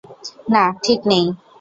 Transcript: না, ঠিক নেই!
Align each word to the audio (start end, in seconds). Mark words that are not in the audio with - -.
না, 0.53 0.63
ঠিক 0.83 0.99
নেই! 1.05 1.25